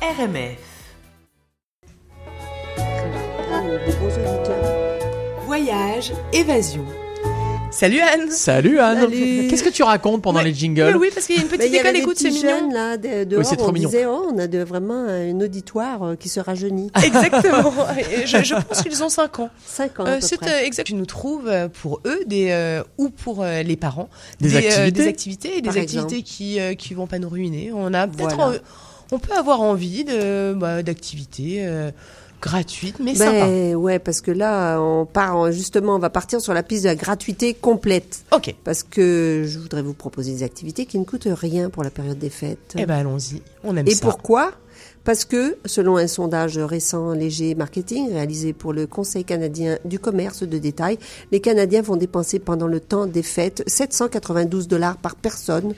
RMF. 0.00 0.56
Voyage, 5.46 6.12
évasion. 6.32 6.84
Salut 7.70 8.00
Anne 8.00 8.30
Salut 8.30 8.78
Anne 8.78 9.00
Salut. 9.02 9.46
Qu'est-ce 9.48 9.62
que 9.62 9.68
tu 9.68 9.82
racontes 9.82 10.22
pendant 10.22 10.38
Ouais. 10.38 10.46
les 10.46 10.54
jingles 10.54 10.96
Oui, 10.98 11.08
parce 11.12 11.26
qu'il 11.26 11.36
y 11.36 11.38
a 11.38 11.42
une 11.42 11.48
petite 11.48 11.72
école 11.74 11.96
écoute, 11.96 12.16
c'est 12.18 12.30
mignon. 12.30 12.40
jeunes 12.48 12.72
là, 12.72 12.96
de- 12.96 13.24
dehors, 13.24 13.44
c'est 13.44 13.56
trop 13.56 13.68
on 13.68 13.72
mignon. 13.72 13.88
disait, 13.90 14.06
oh, 14.06 14.26
on 14.32 14.38
a 14.38 14.46
de, 14.46 14.58
vraiment 14.60 15.04
un 15.06 15.38
auditoire 15.40 16.02
euh, 16.02 16.16
qui 16.16 16.28
se 16.30 16.40
rajeunit. 16.40 16.90
Exactement. 17.04 17.72
Je, 18.24 18.42
je 18.42 18.54
pense 18.54 18.82
qu'ils 18.82 19.02
ont 19.02 19.08
5 19.10 19.40
ans. 19.40 19.50
5 19.66 20.00
ans 20.00 20.04
Euh, 20.06 20.12
à 20.12 20.14
peu 20.16 20.20
c'est 20.22 20.38
près. 20.38 20.62
euh, 20.62 20.66
exact. 20.66 20.86
Tu 20.86 20.94
nous 20.94 21.06
trouves 21.06 21.50
pour 21.82 22.00
eux 22.06 22.20
des 22.26 22.48
euh, 22.50 22.82
ou 22.96 23.10
pour 23.10 23.42
euh, 23.42 23.62
les 23.62 23.76
parents 23.76 24.08
Des 24.40 24.56
activités 24.56 24.90
des 24.90 25.06
activités 25.08 25.58
et 25.58 25.60
des 25.60 25.68
Par 25.68 25.76
activités 25.78 26.22
qui 26.22 26.60
euh, 26.60 26.74
qui 26.74 26.94
vont 26.94 27.06
pas 27.06 27.18
nous 27.18 27.28
ruiner. 27.28 27.70
On 27.74 27.92
a 27.92 28.06
peut-être 28.06 28.34
Voilà. 28.36 28.58
On 29.12 29.18
peut 29.18 29.34
avoir 29.34 29.60
envie 29.60 30.04
de 30.04 30.54
bah, 30.54 30.82
d'activités 30.82 31.66
euh, 31.66 31.90
gratuites 32.40 32.98
mais. 33.00 33.14
Ben 33.14 33.74
ouais, 33.74 33.98
parce 33.98 34.20
que 34.20 34.30
là, 34.30 34.80
on 34.80 35.06
part 35.06 35.50
justement, 35.52 35.96
on 35.96 35.98
va 35.98 36.10
partir 36.10 36.40
sur 36.40 36.54
la 36.54 36.62
piste 36.62 36.84
de 36.84 36.88
la 36.88 36.94
gratuité 36.94 37.54
complète. 37.54 38.24
Ok. 38.32 38.54
Parce 38.64 38.82
que 38.82 39.44
je 39.46 39.58
voudrais 39.58 39.82
vous 39.82 39.94
proposer 39.94 40.32
des 40.32 40.42
activités 40.42 40.86
qui 40.86 40.98
ne 40.98 41.04
coûtent 41.04 41.28
rien 41.30 41.70
pour 41.70 41.82
la 41.82 41.90
période 41.90 42.18
des 42.18 42.30
fêtes. 42.30 42.74
Eh 42.76 42.86
ben 42.86 42.96
allons-y. 42.96 43.42
On 43.64 43.76
aime 43.76 43.86
Et 43.86 43.94
ça. 43.94 44.06
pourquoi? 44.06 44.52
Parce 45.04 45.24
que, 45.24 45.56
selon 45.64 45.96
un 45.96 46.06
sondage 46.06 46.58
récent 46.58 47.12
léger 47.12 47.54
marketing 47.54 48.12
réalisé 48.12 48.52
pour 48.52 48.74
le 48.74 48.86
Conseil 48.86 49.24
canadien 49.24 49.78
du 49.86 49.98
commerce 49.98 50.42
de 50.42 50.58
détail, 50.58 50.98
les 51.32 51.40
Canadiens 51.40 51.80
vont 51.80 51.96
dépenser 51.96 52.38
pendant 52.38 52.66
le 52.66 52.78
temps 52.78 53.06
des 53.06 53.22
fêtes 53.22 53.62
792 53.66 54.68
dollars 54.68 54.98
par 54.98 55.16
personne, 55.16 55.72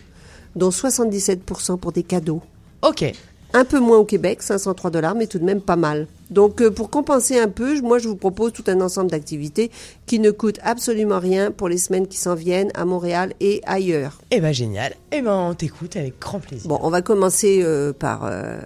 dont 0.57 0.71
77% 0.71 1.79
pour 1.79 1.93
des 1.93 2.03
cadeaux. 2.03 2.43
Ok. 2.83 3.05
Un 3.53 3.65
peu 3.65 3.81
moins 3.81 3.99
au 3.99 4.05
Québec, 4.05 4.43
503 4.43 4.91
dollars, 4.91 5.15
mais 5.15 5.27
tout 5.27 5.39
de 5.39 5.45
même 5.45 5.61
pas 5.61 5.77
mal. 5.77 6.07
Donc, 6.31 6.61
euh, 6.61 6.71
pour 6.71 6.91
compenser 6.91 7.39
un 7.39 7.49
peu, 7.49 7.81
moi, 7.81 7.99
je 7.99 8.09
vous 8.09 8.17
propose 8.17 8.53
tout 8.53 8.65
un 8.67 8.81
ensemble 8.81 9.11
d'activités 9.11 9.71
qui 10.07 10.19
ne 10.19 10.31
coûtent 10.31 10.61
absolument 10.63 11.19
rien 11.19 11.51
pour 11.51 11.69
les 11.69 11.79
semaines 11.79 12.07
qui 12.07 12.17
s'en 12.17 12.35
viennent 12.35 12.71
à 12.75 12.85
Montréal 12.85 13.33
et 13.41 13.61
ailleurs. 13.67 14.21
Eh 14.31 14.41
ben 14.41 14.53
génial. 14.53 14.95
Eh 15.13 15.23
ben 15.23 15.35
on 15.51 15.55
t'écoute 15.55 15.97
avec 15.97 16.19
grand 16.21 16.41
plaisir. 16.41 16.69
Bon, 16.69 16.79
on 16.83 16.91
va 16.91 17.03
commencer 17.03 17.61
euh, 17.63 17.93
par 17.93 18.25
euh, 18.25 18.59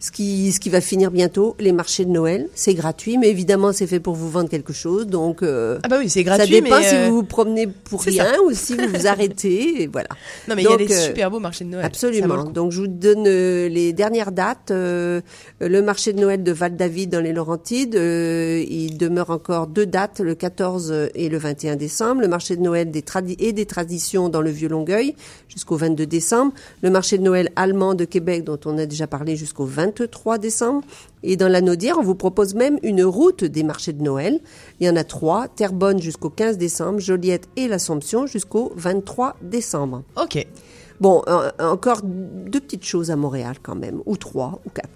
ce 0.00 0.10
qui 0.10 0.52
ce 0.52 0.60
qui 0.60 0.70
va 0.70 0.80
finir 0.80 1.10
bientôt, 1.10 1.54
les 1.58 1.72
marchés 1.72 2.04
de 2.04 2.10
Noël. 2.10 2.48
C'est 2.54 2.74
gratuit, 2.74 3.18
mais 3.18 3.28
évidemment, 3.28 3.72
c'est 3.72 3.86
fait 3.86 4.00
pour 4.00 4.14
vous 4.14 4.30
vendre 4.30 4.48
quelque 4.48 4.72
chose. 4.72 5.06
Donc, 5.06 5.42
euh, 5.42 5.78
Ah 5.82 5.88
bah 5.88 5.96
oui, 5.98 6.08
c'est 6.08 6.20
ça 6.24 6.36
gratuit 6.36 6.60
dépend 6.60 6.78
mais 6.78 6.88
si 6.88 6.94
euh, 6.94 7.08
vous 7.08 7.16
vous 7.16 7.22
promenez 7.24 7.66
pour 7.66 8.02
rien 8.02 8.32
ou 8.46 8.52
si 8.52 8.74
vous 8.74 8.88
vous 8.88 9.06
arrêtez. 9.06 9.42
Et 9.82 9.86
voilà. 9.86 10.08
Non 10.48 10.54
mais 10.54 10.62
il 10.62 10.70
y 10.70 10.72
a 10.72 10.76
des 10.76 10.92
euh, 10.92 11.06
super 11.06 11.30
beaux 11.30 11.40
marchés 11.40 11.64
de 11.64 11.70
Noël. 11.70 11.82
Ça 11.82 11.86
Absolument. 11.86 12.44
Donc, 12.44 12.72
je 12.72 12.80
vous 12.80 12.88
donne 12.88 13.24
les 13.24 13.92
dernières 13.92 14.32
dates. 14.32 14.70
Euh, 14.70 15.20
le 15.60 15.82
marché 15.82 16.12
de 16.12 16.20
Noël 16.20 16.42
de 16.42 16.52
Val-David 16.52 17.01
dans 17.06 17.20
les 17.20 17.32
Laurentides, 17.32 17.94
euh, 17.94 18.64
il 18.68 18.98
demeure 18.98 19.30
encore 19.30 19.66
deux 19.66 19.86
dates, 19.86 20.20
le 20.20 20.34
14 20.34 21.10
et 21.14 21.28
le 21.28 21.38
21 21.38 21.76
décembre. 21.76 22.20
Le 22.20 22.28
marché 22.28 22.56
de 22.56 22.62
Noël 22.62 22.90
des 22.90 23.04
et 23.38 23.52
des 23.52 23.66
traditions 23.66 24.28
dans 24.28 24.40
le 24.40 24.50
Vieux-Longueuil 24.50 25.14
jusqu'au 25.48 25.76
22 25.76 26.06
décembre. 26.06 26.52
Le 26.82 26.90
marché 26.90 27.18
de 27.18 27.22
Noël 27.22 27.50
allemand 27.56 27.94
de 27.94 28.04
Québec 28.04 28.44
dont 28.44 28.58
on 28.64 28.78
a 28.78 28.86
déjà 28.86 29.06
parlé 29.06 29.36
jusqu'au 29.36 29.64
23 29.64 30.38
décembre. 30.38 30.82
Et 31.22 31.36
dans 31.36 31.48
la 31.48 31.60
Naudière, 31.60 31.98
on 31.98 32.02
vous 32.02 32.14
propose 32.14 32.54
même 32.54 32.78
une 32.82 33.04
route 33.04 33.44
des 33.44 33.62
marchés 33.62 33.92
de 33.92 34.02
Noël. 34.02 34.40
Il 34.80 34.86
y 34.86 34.90
en 34.90 34.96
a 34.96 35.04
trois, 35.04 35.48
Terrebonne 35.48 36.00
jusqu'au 36.00 36.30
15 36.30 36.58
décembre, 36.58 36.98
Joliette 37.00 37.48
et 37.56 37.68
l'Assomption 37.68 38.26
jusqu'au 38.26 38.72
23 38.76 39.36
décembre. 39.42 40.02
Ok. 40.16 40.46
Bon, 41.02 41.20
encore 41.58 42.02
deux 42.04 42.60
petites 42.60 42.84
choses 42.84 43.10
à 43.10 43.16
Montréal 43.16 43.56
quand 43.60 43.74
même, 43.74 44.00
ou 44.06 44.16
trois, 44.16 44.60
ou 44.64 44.70
quatre. 44.70 44.88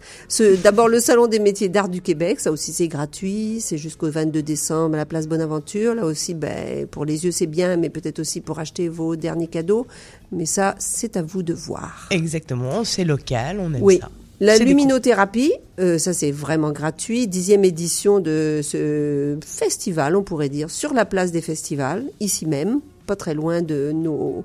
D'abord 0.62 0.86
le 0.86 1.00
Salon 1.00 1.26
des 1.26 1.40
métiers 1.40 1.68
d'art 1.68 1.88
du 1.88 2.00
Québec, 2.00 2.38
ça 2.38 2.52
aussi 2.52 2.72
c'est 2.72 2.86
gratuit, 2.86 3.58
c'est 3.60 3.76
jusqu'au 3.76 4.08
22 4.08 4.40
décembre 4.40 4.94
à 4.94 4.98
la 4.98 5.04
place 5.04 5.26
Bonaventure. 5.26 5.96
Là 5.96 6.04
aussi, 6.04 6.34
ben, 6.34 6.86
pour 6.86 7.04
les 7.04 7.24
yeux 7.24 7.32
c'est 7.32 7.48
bien, 7.48 7.76
mais 7.76 7.90
peut-être 7.90 8.20
aussi 8.20 8.40
pour 8.40 8.60
acheter 8.60 8.88
vos 8.88 9.16
derniers 9.16 9.48
cadeaux. 9.48 9.88
Mais 10.30 10.46
ça, 10.46 10.76
c'est 10.78 11.16
à 11.16 11.22
vous 11.22 11.42
de 11.42 11.52
voir. 11.54 12.06
Exactement, 12.12 12.84
c'est 12.84 13.02
local, 13.02 13.58
on 13.58 13.74
aime 13.74 13.82
Oui. 13.82 13.98
ça. 14.00 14.08
La 14.38 14.58
luminothérapie, 14.58 15.54
euh, 15.80 15.98
ça 15.98 16.12
c'est 16.12 16.30
vraiment 16.30 16.70
gratuit. 16.70 17.26
Dixième 17.26 17.64
édition 17.64 18.20
de 18.20 18.60
ce 18.62 19.36
festival, 19.44 20.14
on 20.14 20.22
pourrait 20.22 20.50
dire, 20.50 20.70
sur 20.70 20.94
la 20.94 21.04
place 21.04 21.32
des 21.32 21.40
festivals, 21.40 22.04
ici 22.20 22.46
même, 22.46 22.78
pas 23.06 23.16
très 23.16 23.34
loin 23.34 23.60
de 23.60 23.90
nos, 23.92 24.44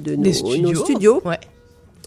de 0.00 0.16
nos, 0.16 0.32
studios. 0.32 0.72
nos 0.72 0.84
studios. 0.84 1.22
Ouais. 1.24 1.38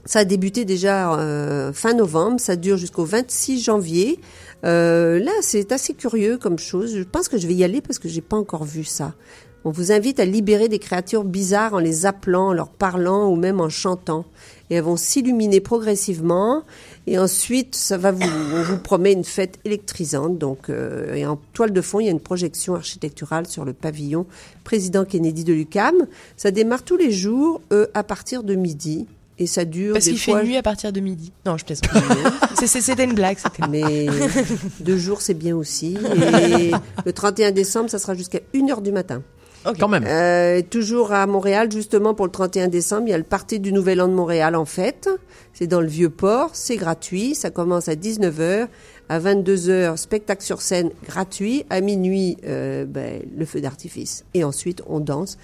Ça 0.06 0.20
a 0.20 0.26
débuté 0.26 0.66
déjà 0.66 1.18
euh, 1.18 1.72
fin 1.72 1.94
novembre, 1.94 2.40
ça 2.40 2.58
dure 2.58 2.78
jusqu'au 2.78 3.06
26 3.06 3.64
janvier. 3.64 4.20
Euh, 4.66 5.20
là, 5.20 5.32
c'est 5.42 5.72
assez 5.72 5.94
curieux 5.94 6.38
comme 6.38 6.60
chose. 6.60 6.96
Je 6.96 7.04
pense 7.04 7.30
que 7.30 7.38
je 7.38 7.48
vais 7.48 7.54
y 7.54 7.64
aller 7.64 7.82
parce 7.82 8.00
que 8.00 8.10
j'ai 8.10 8.22
pas 8.22 8.38
encore 8.38 8.66
vu 8.66 8.84
ça. 8.84 9.14
On 9.66 9.72
vous 9.72 9.94
invite 9.94 10.20
à 10.20 10.26
libérer 10.26 10.68
des 10.68 10.80
créatures 10.80 11.24
bizarres 11.24 11.74
en 11.74 11.80
les 11.80 12.06
appelant, 12.06 12.50
en 12.50 12.54
leur 12.54 12.70
parlant 12.70 13.30
ou 13.30 13.38
même 13.38 13.62
en 13.62 13.70
chantant. 13.70 14.26
Et 14.70 14.76
elles 14.76 14.84
vont 14.84 14.98
s'illuminer 14.98 15.62
progressivement. 15.62 16.64
Et 17.06 17.18
ensuite, 17.20 17.76
ça 17.76 17.98
va 17.98 18.12
vous, 18.12 18.22
on 18.56 18.64
vous 18.64 18.78
promet 18.78 19.12
une 19.12 19.26
fête 19.26 19.60
électrisante. 19.66 20.38
Donc, 20.38 20.70
euh, 20.70 21.14
et 21.16 21.26
en 21.26 21.38
toile 21.54 21.74
de 21.74 21.82
fond, 21.82 22.00
il 22.00 22.06
y 22.06 22.08
a 22.08 22.12
une 22.12 22.20
projection 22.22 22.76
architecturale 22.76 23.46
sur 23.46 23.66
le 23.66 23.74
pavillon 23.74 24.26
Président 24.64 25.04
Kennedy 25.04 25.44
de 25.44 25.52
l'UCAM. 25.54 25.96
Ça 26.38 26.52
démarre 26.52 26.84
tous 26.84 26.96
les 26.96 27.12
jours 27.12 27.62
euh, 27.74 27.88
à 27.94 28.04
partir 28.04 28.44
de 28.44 28.56
midi. 28.56 29.06
Et 29.40 29.48
ça 29.48 29.66
dure 29.66 29.94
Parce 29.94 30.06
qu'il 30.06 30.18
fois... 30.20 30.40
fait 30.40 30.46
nuit 30.46 30.56
à 30.58 30.62
partir 30.64 30.94
de 30.94 31.00
midi. 31.00 31.32
Non, 31.46 31.58
je 31.58 31.66
plaisante. 31.66 31.90
C'est- 32.60 32.68
c'est- 32.68 32.82
C'était 32.82 33.04
une 33.04 33.16
blague. 33.16 33.38
Mais 33.70 34.06
deux 34.80 34.98
jours, 34.98 35.22
c'est 35.22 35.34
bien 35.34 35.58
aussi. 35.58 35.98
Et 35.98 36.72
le 37.06 37.12
31 37.14 37.52
décembre, 37.52 37.90
ça 37.90 38.00
sera 38.00 38.14
jusqu'à 38.14 38.40
1h 38.54 38.82
du 38.82 38.92
matin. 38.94 39.22
Quand 39.80 39.88
même. 39.88 40.06
Euh, 40.08 40.62
toujours 40.70 41.14
à 41.14 41.26
Montréal, 41.28 41.72
justement, 41.72 42.14
pour 42.14 42.26
le 42.26 42.32
31 42.32 42.68
décembre, 42.68 43.04
il 43.08 43.12
y 43.12 43.14
a 43.14 43.18
le 43.18 43.24
Parti 43.24 43.60
du 43.60 43.72
Nouvel 43.72 44.02
An 44.02 44.08
de 44.08 44.14
Montréal, 44.14 44.56
en 44.56 44.66
fait. 44.66 45.10
C'est 45.54 45.68
dans 45.68 45.82
le 45.82 45.88
Vieux-Port, 45.88 46.52
c'est 46.54 46.76
gratuit. 46.76 47.36
Ça 47.36 47.50
commence 47.50 47.88
à 47.88 47.96
19h. 47.96 48.68
À 49.10 49.20
22h, 49.20 49.98
spectacle 49.98 50.44
sur 50.44 50.62
scène 50.62 50.92
gratuit. 51.06 51.66
À 51.70 51.82
minuit, 51.82 52.38
euh, 52.46 52.86
ben, 52.86 53.22
le 53.36 53.46
feu 53.46 53.62
d'artifice. 53.62 54.26
Et 54.34 54.44
ensuite, 54.44 54.82
on 54.88 55.00
danse 55.00 55.38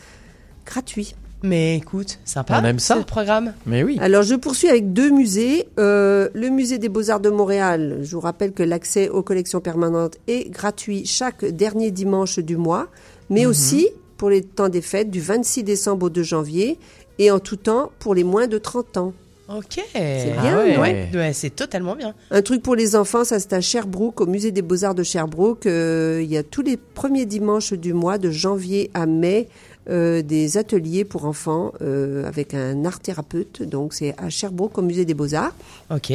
gratuit. 0.65 1.15
Mais 1.41 1.77
écoute, 1.77 2.19
sympa. 2.25 2.59
On 2.61 2.65
aime 2.65 2.79
ça. 2.79 2.95
ce 2.95 3.01
programme. 3.01 3.53
Mais 3.65 3.83
oui. 3.83 3.97
Alors, 4.01 4.23
je 4.23 4.35
poursuis 4.35 4.67
avec 4.67 4.91
deux 4.91 5.09
musées. 5.09 5.67
Euh, 5.79 6.29
le 6.33 6.49
musée 6.49 6.77
des 6.77 6.89
Beaux-Arts 6.89 7.21
de 7.21 7.29
Montréal, 7.29 7.99
je 8.01 8.15
vous 8.15 8.21
rappelle 8.21 8.51
que 8.51 8.63
l'accès 8.63 9.07
aux 9.07 9.23
collections 9.23 9.61
permanentes 9.61 10.17
est 10.27 10.49
gratuit 10.49 11.05
chaque 11.05 11.45
dernier 11.45 11.91
dimanche 11.91 12.39
du 12.39 12.57
mois, 12.57 12.87
mais 13.29 13.45
aussi 13.45 13.87
pour 14.19 14.29
les 14.29 14.43
temps 14.43 14.69
des 14.69 14.81
fêtes 14.81 15.09
du 15.09 15.21
26 15.21 15.63
décembre 15.63 16.07
au 16.07 16.09
2 16.09 16.21
janvier 16.21 16.77
et 17.17 17.31
en 17.31 17.39
tout 17.39 17.55
temps 17.55 17.89
pour 17.99 18.13
les 18.13 18.25
moins 18.25 18.47
de 18.47 18.59
30 18.59 18.97
ans. 18.97 19.13
Ok. 19.47 19.79
C'est 19.93 20.33
Ah 20.37 20.41
bien, 20.41 20.57
ouais. 20.59 20.77
Ouais, 20.77 21.09
ouais, 21.13 21.33
c'est 21.33 21.49
totalement 21.49 21.95
bien. 21.95 22.13
Un 22.29 22.41
truc 22.43 22.61
pour 22.61 22.75
les 22.75 22.95
enfants, 22.95 23.23
ça 23.23 23.39
c'est 23.39 23.53
à 23.53 23.61
Sherbrooke, 23.61 24.21
au 24.21 24.27
musée 24.27 24.51
des 24.51 24.61
Beaux-Arts 24.61 24.93
de 24.93 25.03
Sherbrooke. 25.03 25.65
Euh, 25.65 26.19
il 26.21 26.29
y 26.29 26.37
a 26.37 26.43
tous 26.43 26.61
les 26.61 26.77
premiers 26.77 27.25
dimanches 27.25 27.73
du 27.73 27.93
mois, 27.93 28.17
de 28.19 28.29
janvier 28.29 28.91
à 28.93 29.05
mai, 29.07 29.47
euh, 29.89 30.21
des 30.21 30.57
ateliers 30.57 31.05
pour 31.05 31.25
enfants 31.25 31.71
euh, 31.81 32.27
avec 32.27 32.53
un 32.53 32.83
art 32.85 32.99
thérapeute. 32.99 33.63
Donc 33.63 33.93
c'est 33.93 34.13
à 34.17 34.29
Sherbrooke, 34.29 34.77
au 34.77 34.81
musée 34.81 35.05
des 35.05 35.15
Beaux-Arts. 35.15 35.55
Ok. 35.89 36.13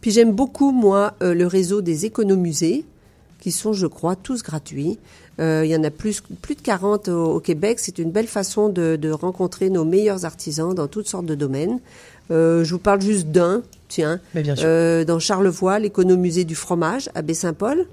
Puis 0.00 0.10
j'aime 0.10 0.32
beaucoup, 0.32 0.72
moi, 0.72 1.14
le 1.20 1.46
réseau 1.46 1.80
des 1.80 2.04
économusées, 2.04 2.84
qui 3.40 3.52
sont, 3.52 3.72
je 3.72 3.86
crois, 3.86 4.16
tous 4.16 4.42
gratuits. 4.42 4.98
Euh, 5.38 5.62
il 5.64 5.70
y 5.70 5.76
en 5.76 5.84
a 5.84 5.90
plus, 5.90 6.22
plus 6.42 6.54
de 6.54 6.62
40 6.62 7.08
au, 7.08 7.34
au 7.34 7.40
Québec. 7.40 7.78
C'est 7.80 7.98
une 7.98 8.10
belle 8.10 8.26
façon 8.26 8.68
de, 8.68 8.96
de 8.96 9.10
rencontrer 9.10 9.68
nos 9.70 9.84
meilleurs 9.84 10.24
artisans 10.24 10.74
dans 10.74 10.86
toutes 10.88 11.08
sortes 11.08 11.26
de 11.26 11.34
domaines. 11.34 11.78
Euh, 12.30 12.64
je 12.64 12.72
vous 12.72 12.80
parle 12.80 13.00
juste 13.02 13.28
d'un, 13.28 13.62
tiens, 13.88 14.18
Mais 14.34 14.42
bien 14.42 14.56
sûr. 14.56 14.64
euh, 14.66 15.04
dans 15.04 15.18
Charlevoix, 15.18 15.78
l'économusée 15.78 16.44
du 16.44 16.54
fromage 16.54 17.08
à 17.14 17.22
Baie-Saint-Paul. 17.22 17.86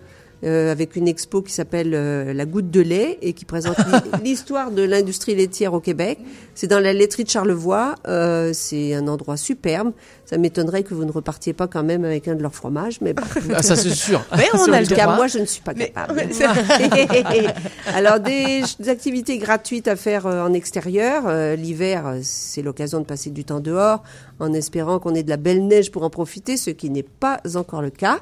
Euh, 0.43 0.71
avec 0.71 0.95
une 0.95 1.07
expo 1.07 1.41
qui 1.41 1.53
s'appelle 1.53 1.91
euh, 1.93 2.33
La 2.33 2.45
goutte 2.45 2.69
de 2.69 2.81
lait 2.81 3.17
et 3.21 3.33
qui 3.33 3.45
présente 3.45 3.77
l'hi- 3.77 4.23
l'histoire 4.23 4.71
de 4.71 4.81
l'industrie 4.83 5.35
laitière 5.35 5.73
au 5.73 5.79
Québec. 5.79 6.19
C'est 6.55 6.67
dans 6.67 6.79
la 6.79 6.93
laiterie 6.93 7.23
de 7.23 7.29
Charlevoix. 7.29 7.95
Euh, 8.07 8.51
c'est 8.53 8.93
un 8.93 9.07
endroit 9.07 9.37
superbe. 9.37 9.91
Ça 10.25 10.37
m'étonnerait 10.37 10.83
que 10.83 10.93
vous 10.93 11.05
ne 11.05 11.11
repartiez 11.11 11.53
pas 11.53 11.67
quand 11.67 11.83
même 11.83 12.05
avec 12.05 12.27
un 12.27 12.35
de 12.35 12.41
leurs 12.41 12.55
fromages, 12.55 12.99
mais 13.01 13.13
bon. 13.13 13.23
Ah, 13.55 13.61
ça 13.63 13.75
c'est 13.75 13.89
sûr. 13.89 14.23
Mais 14.37 14.47
on 14.53 14.71
a 14.71 14.81
le 14.81 14.87
cas, 14.87 15.15
moi, 15.15 15.27
je 15.27 15.39
ne 15.39 15.45
suis 15.45 15.61
pas 15.61 15.73
Mais- 15.75 15.89
capable. 15.89 16.21
mais 16.27 17.47
Alors, 17.93 18.19
des, 18.19 18.61
des 18.79 18.89
activités 18.89 19.37
gratuites 19.37 19.87
à 19.87 19.95
faire 19.95 20.25
euh, 20.27 20.43
en 20.45 20.53
extérieur. 20.53 21.23
Euh, 21.27 21.55
L'hiver, 21.55 22.07
euh, 22.07 22.19
c'est 22.23 22.61
l'occasion 22.61 22.99
de 22.99 23.05
passer 23.05 23.29
du 23.29 23.43
temps 23.45 23.59
dehors, 23.59 24.03
en 24.43 24.53
espérant 24.53 24.99
qu'on 24.99 25.15
ait 25.15 25.23
de 25.23 25.29
la 25.29 25.37
belle 25.37 25.65
neige 25.65 25.91
pour 25.91 26.03
en 26.03 26.09
profiter, 26.09 26.57
ce 26.57 26.69
qui 26.69 26.89
n'est 26.89 27.03
pas 27.03 27.39
encore 27.55 27.81
le 27.81 27.89
cas. 27.89 28.19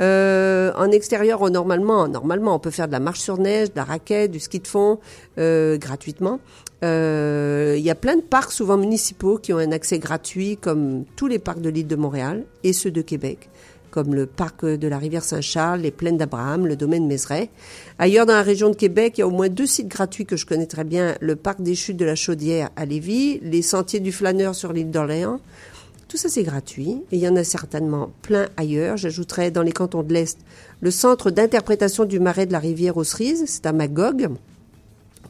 Euh, 0.00 0.72
en 0.76 0.90
extérieur, 0.90 1.50
normalement, 1.50 2.06
normalement, 2.08 2.54
on 2.54 2.58
peut 2.58 2.70
faire 2.70 2.86
de 2.86 2.92
la 2.92 3.00
marche 3.00 3.20
sur 3.20 3.38
neige, 3.38 3.70
de 3.70 3.76
la 3.76 3.84
raquette, 3.84 4.30
du 4.30 4.40
ski 4.40 4.60
de 4.60 4.66
fond, 4.66 4.98
euh, 5.38 5.78
gratuitement. 5.78 6.40
Euh, 6.84 7.74
Il 7.78 7.84
y 7.84 7.90
a 7.90 7.94
plein 7.94 8.16
de 8.16 8.22
parcs, 8.22 8.52
souvent 8.52 8.76
municipaux, 8.76 9.38
qui 9.38 9.52
ont 9.52 9.58
un 9.58 9.72
accès 9.72 9.98
gratuit, 9.98 10.56
comme 10.56 11.04
tous 11.16 11.26
les 11.26 11.38
parcs 11.38 11.60
de 11.60 11.70
l'île 11.70 11.86
de 11.86 11.96
Montréal 11.96 12.44
et 12.62 12.72
ceux 12.72 12.90
de 12.90 13.00
Québec 13.00 13.48
comme 13.94 14.12
le 14.12 14.26
parc 14.26 14.66
de 14.66 14.88
la 14.88 14.98
rivière 14.98 15.22
Saint-Charles, 15.22 15.82
les 15.82 15.92
plaines 15.92 16.16
d'Abraham, 16.16 16.66
le 16.66 16.74
domaine 16.74 17.06
Mézeray. 17.06 17.48
Ailleurs 18.00 18.26
dans 18.26 18.32
la 18.32 18.42
région 18.42 18.68
de 18.68 18.74
Québec, 18.74 19.14
il 19.16 19.20
y 19.20 19.22
a 19.22 19.28
au 19.28 19.30
moins 19.30 19.48
deux 19.48 19.68
sites 19.68 19.86
gratuits 19.86 20.26
que 20.26 20.36
je 20.36 20.46
connais 20.46 20.66
très 20.66 20.82
bien, 20.82 21.14
le 21.20 21.36
parc 21.36 21.62
des 21.62 21.76
chutes 21.76 21.96
de 21.96 22.04
la 22.04 22.16
Chaudière 22.16 22.70
à 22.74 22.86
Lévis, 22.86 23.38
les 23.40 23.62
sentiers 23.62 24.00
du 24.00 24.10
flâneur 24.10 24.56
sur 24.56 24.72
l'île 24.72 24.90
d'Orléans. 24.90 25.38
Tout 26.08 26.16
ça, 26.16 26.28
c'est 26.28 26.42
gratuit. 26.42 27.04
Et 27.12 27.16
il 27.16 27.20
y 27.20 27.28
en 27.28 27.36
a 27.36 27.44
certainement 27.44 28.10
plein 28.22 28.48
ailleurs. 28.56 28.96
J'ajouterais 28.96 29.52
dans 29.52 29.62
les 29.62 29.70
cantons 29.70 30.02
de 30.02 30.12
l'Est 30.12 30.38
le 30.80 30.90
centre 30.90 31.30
d'interprétation 31.30 32.04
du 32.04 32.18
marais 32.18 32.46
de 32.46 32.52
la 32.52 32.58
rivière 32.58 32.96
aux 32.96 33.04
Cerises. 33.04 33.44
C'est 33.46 33.66
à 33.66 33.72
Magog. 33.72 34.28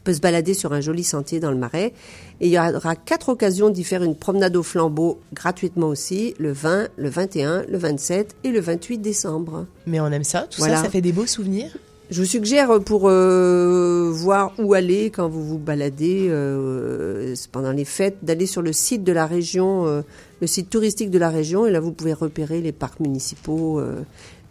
On 0.05 0.11
peut 0.11 0.13
se 0.13 0.21
balader 0.21 0.53
sur 0.53 0.71
un 0.71 0.81
joli 0.81 1.03
sentier 1.03 1.39
dans 1.39 1.49
le 1.49 1.57
marais. 1.57 1.91
Et 2.39 2.45
il 2.45 2.51
y 2.51 2.59
aura 2.59 2.95
quatre 2.95 3.29
occasions 3.29 3.71
d'y 3.71 3.83
faire 3.83 4.03
une 4.03 4.15
promenade 4.15 4.55
au 4.55 4.61
flambeau 4.61 5.19
gratuitement 5.33 5.87
aussi, 5.87 6.35
le 6.37 6.51
20, 6.51 6.89
le 6.95 7.09
21, 7.09 7.63
le 7.67 7.77
27 7.79 8.35
et 8.43 8.49
le 8.51 8.59
28 8.59 8.99
décembre. 8.99 9.65
Mais 9.87 9.99
on 9.99 10.05
aime 10.11 10.23
ça, 10.23 10.41
tout 10.47 10.59
Voilà. 10.59 10.75
ça, 10.77 10.83
ça 10.83 10.89
fait 10.91 11.01
des 11.01 11.11
beaux 11.11 11.25
souvenirs. 11.25 11.71
Je 12.11 12.21
vous 12.21 12.27
suggère 12.27 12.79
pour 12.81 13.09
euh, 13.09 14.11
voir 14.13 14.53
où 14.59 14.75
aller 14.75 15.09
quand 15.09 15.27
vous 15.27 15.43
vous 15.43 15.57
baladez 15.57 16.27
euh, 16.29 17.33
pendant 17.51 17.71
les 17.71 17.83
fêtes, 17.85 18.17
d'aller 18.21 18.45
sur 18.45 18.61
le 18.61 18.73
site 18.73 19.03
de 19.03 19.11
la 19.11 19.25
région, 19.25 19.87
euh, 19.87 20.01
le 20.39 20.45
site 20.45 20.69
touristique 20.69 21.09
de 21.09 21.17
la 21.17 21.29
région, 21.31 21.65
et 21.65 21.71
là 21.71 21.79
vous 21.79 21.91
pouvez 21.91 22.13
repérer 22.13 22.61
les 22.61 22.71
parcs 22.71 22.99
municipaux 22.99 23.79
euh, 23.79 24.03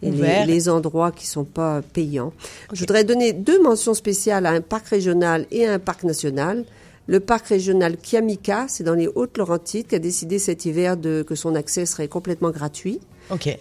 et 0.04 0.10
les, 0.10 0.46
les 0.46 0.68
endroits 0.68 1.10
qui 1.10 1.26
sont 1.26 1.44
pas 1.44 1.82
payants. 1.92 2.32
Je 2.72 2.80
voudrais 2.80 3.04
donner 3.04 3.32
deux 3.32 3.62
mentions 3.62 3.94
spéciales 3.94 4.46
à 4.46 4.50
un 4.50 4.60
parc 4.60 4.88
régional 4.88 5.46
et 5.50 5.66
à 5.66 5.72
un 5.72 5.78
parc 5.78 6.04
national. 6.04 6.64
Le 7.06 7.20
parc 7.20 7.48
régional 7.48 7.96
Kiamika, 7.98 8.66
c'est 8.68 8.84
dans 8.84 8.94
les 8.94 9.08
Hautes-Laurentides, 9.08 9.88
qui 9.88 9.94
a 9.94 9.98
décidé 9.98 10.38
cet 10.38 10.64
hiver 10.64 10.96
de, 10.96 11.22
que 11.22 11.34
son 11.34 11.54
accès 11.54 11.84
serait 11.84 12.08
complètement 12.08 12.50
gratuit. 12.50 12.98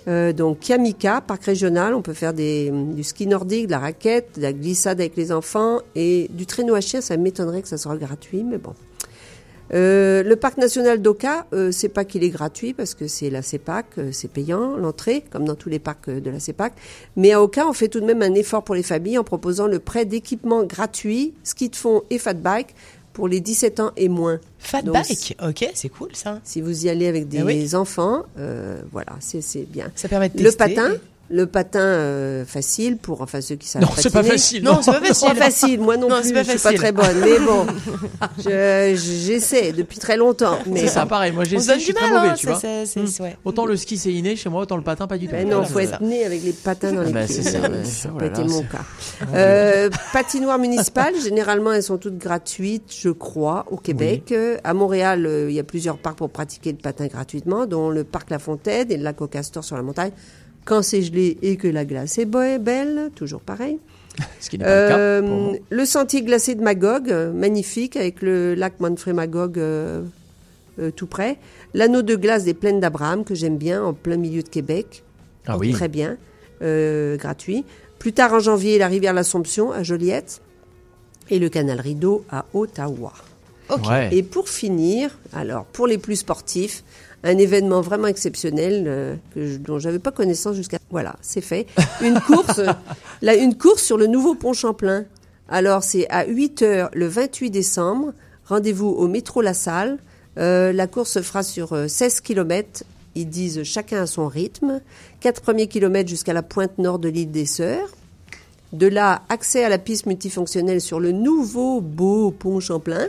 Euh, 0.07 0.33
donc 0.33 0.59
Kiamika, 0.59 1.21
parc 1.21 1.45
régional, 1.45 1.93
on 1.93 2.01
peut 2.01 2.13
faire 2.13 2.33
des, 2.33 2.71
du 2.71 3.03
ski 3.03 3.27
nordique, 3.27 3.67
de 3.67 3.71
la 3.71 3.79
raquette, 3.79 4.35
de 4.37 4.41
la 4.41 4.53
glissade 4.53 4.99
avec 4.99 5.15
les 5.17 5.31
enfants 5.31 5.79
et 5.95 6.29
du 6.31 6.45
traîneau 6.45 6.75
à 6.75 6.81
chien. 6.81 7.01
Ça 7.01 7.17
m'étonnerait 7.17 7.61
que 7.61 7.67
ça 7.67 7.77
soit 7.77 7.97
gratuit, 7.97 8.43
mais 8.43 8.57
bon. 8.57 8.73
Euh, 9.74 10.24
le 10.24 10.36
parc 10.36 10.57
national 10.57 11.01
d'Oka, 11.01 11.48
euh, 11.54 11.71
c'est 11.71 11.89
pas 11.89 12.06
qu'il 12.06 12.24
est 12.24 12.30
gratuit 12.30 12.74
parce 12.74 12.94
que 12.94 13.07
c'est 13.07 13.30
la 13.30 13.42
CEPAC, 13.42 13.86
euh, 13.98 14.10
c'est 14.12 14.27
payant 14.30 14.75
l'entrée, 14.77 15.24
comme 15.31 15.45
dans 15.45 15.56
tous 15.56 15.69
les 15.69 15.80
parcs 15.80 16.10
euh, 16.10 16.19
de 16.19 16.30
la 16.30 16.39
CEPAC. 16.39 16.74
Mais 17.15 17.31
à 17.31 17.42
Oka, 17.42 17.68
on 17.68 17.74
fait 17.74 17.88
tout 17.88 18.00
de 18.00 18.06
même 18.06 18.21
un 18.21 18.33
effort 18.36 18.63
pour 18.63 18.75
les 18.75 18.83
familles 18.83 19.18
en 19.18 19.24
proposant 19.24 19.68
le 19.68 19.80
prêt 19.80 20.06
d'équipements 20.06 20.63
gratuits, 20.63 21.33
ski 21.44 21.69
de 21.69 21.75
fond 21.75 22.04
et 22.10 22.19
fat 22.19 22.33
bike 22.33 22.75
pour 23.13 23.27
les 23.27 23.39
17 23.39 23.80
ans 23.80 23.92
et 23.95 24.10
moins. 24.10 24.39
Fat 24.60 24.81
Donc, 24.81 24.95
bike, 24.95 25.38
ok, 25.42 25.69
c'est 25.75 25.89
cool 25.89 26.10
ça. 26.13 26.39
Si 26.44 26.62
vous 26.62 26.86
y 26.86 26.89
allez 26.89 27.07
avec 27.07 27.27
des 27.27 27.39
Ah 27.39 27.45
oui. 27.45 27.75
enfants, 27.75 28.24
voilà, 28.92 29.13
c'est 29.19 29.68
bien. 29.69 29.92
Ça 29.95 30.07
permet 30.10 30.30
de 30.30 30.38
Le 30.39 30.44
tester. 30.45 30.57
patin, 30.57 30.95
le 31.29 31.47
patin 31.47 31.79
euh, 31.79 32.45
facile 32.45 32.97
pour 32.97 33.21
enfin 33.21 33.41
ceux 33.41 33.55
qui 33.55 33.67
savent 33.67 33.81
Non, 33.81 33.87
c'est 33.95 34.11
pas 34.11 34.23
facile. 34.23 34.63
Non, 34.63 34.79
c'est 34.81 34.91
pas 34.91 34.99
facile. 35.01 35.27
Pas 35.29 35.35
facile, 35.35 35.79
moi 35.79 35.97
non, 35.97 36.09
Non, 36.09 36.19
plus, 36.19 36.27
c'est 36.27 36.33
pas 36.33 36.43
je 36.43 36.49
suis 36.51 36.59
pas 36.59 36.73
très 36.73 36.91
bonne, 36.91 37.17
mais 37.21 37.39
bon, 37.39 37.65
je- 38.37 38.93
j'essaie 38.95 39.71
depuis 39.71 39.99
très 39.99 40.17
longtemps. 40.17 40.59
Mais 40.67 40.81
C'est 40.81 40.87
ça, 40.89 41.05
pareil. 41.05 41.31
Moi, 41.31 41.43
j'essaie, 41.45 41.75
je 41.79 41.83
suis 41.85 41.93
très 41.93 42.09
mal, 42.11 42.15
mauvais, 42.19 42.29
hein, 42.29 42.35
tu 42.37 42.45
ça, 42.47 42.51
vois. 42.53 42.85
c'est- 42.85 43.21
ouais. 43.21 43.37
Autant 43.45 43.65
le 43.65 43.75
ski 43.77 43.97
c'est 43.97 44.11
inné 44.13 44.35
chez 44.35 44.49
moi, 44.49 44.61
autant 44.63 44.75
le 44.77 44.83
patin 44.83 45.07
pas 45.07 45.17
du 45.17 45.25
tout. 45.27 45.31
Ben 45.31 45.43
non, 45.47 45.57
Voilà, 45.61 45.67
faut 45.69 45.79
être 45.79 45.99
ça. 45.99 46.05
né 46.05 46.25
avec 46.25 46.43
les 46.43 46.53
patins 46.53 46.91
dans 46.91 47.01
les 47.01 47.11
pieds. 47.11 47.27
c'est 47.27 47.43
ça, 47.43 47.51
Ça 47.51 47.59
ouais. 47.61 47.69
n'a 47.69 47.83
Oh 48.13 48.17
pas 48.19 48.25
été 48.25 48.43
mon 48.43 48.61
cas. 48.63 48.81
Euh, 49.33 49.89
patinoires 50.11 50.59
municipales, 50.59 51.13
généralement, 51.23 51.71
elles 51.71 51.83
sont 51.83 51.97
toutes 51.97 52.17
gratuites, 52.17 52.93
je 53.01 53.09
crois, 53.09 53.65
au 53.71 53.77
Québec. 53.77 54.31
Euh, 54.31 54.57
À 54.63 54.73
Montréal, 54.73 55.25
euh, 55.25 55.49
il 55.49 55.55
y 55.55 55.59
a 55.59 55.63
plusieurs 55.63 55.97
parcs 55.97 56.17
pour 56.17 56.29
pratiquer 56.29 56.71
le 56.71 56.77
patin 56.77 57.07
gratuitement, 57.07 57.65
dont 57.65 57.89
le 57.89 58.03
parc 58.03 58.29
La 58.29 58.39
Fontaine 58.39 58.91
et 58.91 58.97
le 58.97 59.03
lac 59.03 59.21
au 59.21 59.27
Castor 59.27 59.63
sur 59.63 59.75
la 59.75 59.81
montagne. 59.83 60.11
Quand 60.65 60.81
c'est 60.81 61.01
gelé 61.01 61.38
et 61.42 61.57
que 61.57 61.68
la 61.68 61.86
glace 61.86 62.18
est 62.18 62.25
belle, 62.25 63.10
toujours 63.15 63.42
pareil. 63.42 63.80
Ce 64.39 64.50
qui 64.50 64.57
n'est 64.57 64.65
pas 64.65 64.83
le 64.83 64.89
cas. 64.89 64.98
Euh, 64.98 65.21
pour 65.21 65.57
le 65.69 65.86
sentier 65.86 66.21
glacé 66.21 66.56
de 66.56 66.62
Magog, 66.62 67.12
magnifique, 67.33 67.98
avec 67.98 68.21
le 68.21 68.54
lac 68.54 68.80
Manfred 68.80 69.15
Magog 69.15 69.57
euh, 69.57 70.04
euh, 70.80 70.92
tout 70.92 71.07
près. 71.07 71.38
L'anneau 71.74 72.01
de 72.01 72.15
glace 72.15 72.44
des 72.44 72.54
plaines 72.54 72.80
d'Abraham, 72.80 73.24
que 73.24 73.36
j'aime 73.36 73.57
bien, 73.57 73.83
en 73.83 73.94
plein 73.94 74.18
milieu 74.18 74.44
de 74.44 74.50
Québec. 74.50 75.04
Ah 75.45 75.54
Donc, 75.54 75.62
oui. 75.62 75.71
Très 75.71 75.89
bien, 75.89 76.18
gratuit. 76.62 77.65
Plus 78.00 78.13
tard 78.13 78.33
en 78.33 78.39
janvier, 78.39 78.77
la 78.77 78.88
rivière 78.88 79.13
l'Assomption 79.13 79.71
à 79.71 79.83
Joliette. 79.83 80.42
Et 81.30 81.39
le 81.39 81.50
canal 81.50 81.80
Rideau 81.80 82.25
à 82.30 82.45
Ottawa. 82.54 83.13
Ok. 83.69 83.88
Ouais. 83.88 84.10
Et 84.12 84.24
pour 84.24 84.50
finir, 84.50 85.10
alors 85.33 85.65
pour 85.65 85.88
les 85.88 85.98
plus 85.98 86.18
sportifs, 86.18 86.83
un 87.24 87.38
événement 87.38 87.81
vraiment 87.81 88.07
exceptionnel 88.07 88.83
euh, 88.88 89.15
que 89.33 89.45
je- 89.48 89.57
dont 89.57 89.80
j'avais 89.80 90.00
pas 90.00 90.12
connaissance 90.12 90.56
jusqu'à 90.56 90.77
voilà, 90.92 91.15
c'est 91.21 91.42
fait. 91.42 91.65
Une 92.01 92.19
course, 92.27 92.60
là, 93.21 93.36
une 93.36 93.57
course 93.57 93.81
sur 93.81 93.98
le 93.98 94.07
nouveau 94.07 94.36
pont 94.36 94.54
Champlain. 94.54 95.06
Alors 95.50 95.83
c'est 95.83 96.10
à 96.10 96.25
8 96.25 96.62
heures 96.63 96.89
le 96.94 97.07
28 97.07 97.50
décembre. 97.50 98.13
Rendez-vous 98.48 98.89
au 98.89 99.07
métro 99.07 99.42
La 99.42 99.54
Salle. 99.54 99.98
Euh, 100.38 100.74
la 100.74 100.88
course 100.88 101.12
se 101.12 101.21
fera 101.21 101.44
sur 101.44 101.74
euh, 101.74 101.88
16 101.88 102.19
kilomètres. 102.21 102.83
Ils 103.15 103.30
disent 103.30 103.63
chacun 103.63 104.01
à 104.01 104.06
son 104.07 104.27
rythme. 104.27 104.81
Quatre 105.19 105.42
premiers 105.42 105.68
kilomètres 105.68 106.10
jusqu'à 106.10 106.33
la 106.33 106.42
pointe 106.44 106.77
nord 106.80 106.98
de 107.00 107.07
l'île 107.10 107.31
des 107.31 107.45
Sœurs. 107.45 107.89
De 108.73 108.87
là, 108.87 109.21
accès 109.29 109.63
à 109.63 109.69
la 109.69 109.77
piste 109.77 110.07
multifonctionnelle 110.07 110.81
sur 110.81 110.99
le 110.99 111.11
nouveau 111.11 111.79
beau 111.79 112.31
pont 112.31 112.59
Champlain. 112.59 113.07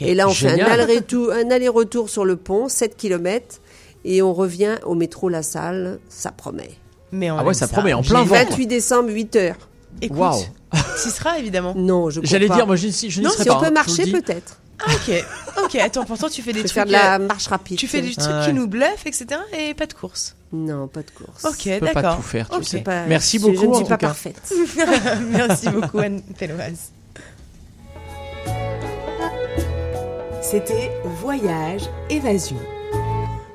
Et 0.00 0.14
là, 0.14 0.28
on 0.28 0.32
fait 0.32 0.50
Génial. 0.50 0.68
un 0.70 0.72
aller-retour, 0.84 1.32
un 1.32 1.50
aller-retour 1.50 2.08
sur 2.08 2.24
le 2.24 2.36
pont, 2.36 2.68
7 2.68 2.96
km, 2.96 3.60
et 4.04 4.22
on 4.22 4.32
revient 4.32 4.76
au 4.84 4.94
métro 4.94 5.28
La 5.28 5.42
Salle. 5.42 5.98
Ça 6.08 6.30
promet. 6.30 6.70
Mais 7.12 7.28
on 7.30 7.38
Ah 7.38 7.44
ouais, 7.44 7.54
ça 7.54 7.66
promet, 7.66 7.92
en 7.92 8.02
plein 8.02 8.22
vent. 8.22 8.36
28 8.36 8.66
décembre, 8.68 9.10
8 9.10 9.36
heures. 9.36 9.56
Écoute, 10.00 10.16
Waouh. 10.18 10.42
tu 11.02 11.10
seras 11.10 11.38
évidemment. 11.38 11.74
Non, 11.76 12.08
je 12.10 12.20
J'allais 12.22 12.46
pas. 12.46 12.54
dire, 12.54 12.66
moi, 12.68 12.76
je, 12.76 12.88
serais 12.88 13.10
si 13.10 13.20
pas. 13.20 13.56
on 13.56 13.60
peut 13.60 13.66
hein, 13.66 13.70
marcher, 13.72 14.10
peut-être. 14.10 14.60
Ah, 14.86 14.92
ok. 14.94 15.24
Ok, 15.64 15.74
attends, 15.76 16.04
pourtant 16.04 16.28
tu 16.28 16.42
fais 16.42 16.52
des 16.52 16.60
trucs. 16.60 16.72
faire 16.72 16.86
de 16.86 16.92
la 16.92 17.16
euh, 17.16 17.18
marche 17.18 17.46
rapide. 17.48 17.76
Tu 17.78 17.86
fais 17.86 18.00
des 18.00 18.14
trucs 18.14 18.32
Ah 18.32 18.44
qui 18.46 18.52
nous 18.52 18.66
bluffent, 18.66 19.04
etc. 19.06 19.26
Et 19.58 19.74
pas 19.74 19.86
de 19.86 19.92
course. 19.92 20.36
Non, 20.52 20.88
pas 20.88 21.02
de 21.02 21.10
course. 21.10 21.44
Ok, 21.44 21.62
Je 21.64 21.78
peux 21.78 21.86
pas 21.86 21.94
d'accord. 21.94 22.16
tout 22.16 22.22
faire, 22.22 22.48
tu 22.48 22.64
sais. 22.64 22.80
Pas- 22.80 23.04
Merci 23.06 23.38
je- 23.38 23.42
beaucoup, 23.42 23.60
Je 23.60 23.66
ne 23.66 23.74
suis 23.74 23.84
pas 23.84 23.96
cas. 23.98 24.06
parfaite. 24.08 24.52
Merci 25.30 25.68
beaucoup, 25.68 25.98
Anne 25.98 26.22
Pelloise. 26.38 26.90
C'était 30.42 30.90
Voyage 31.04 31.82
Évasion. 32.08 32.56